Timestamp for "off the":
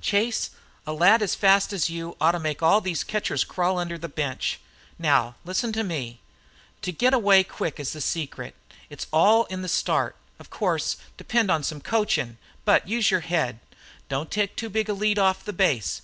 15.18-15.52